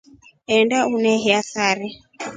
Enda 0.55 0.77
uneheiya 0.95 1.39
sari. 1.51 1.87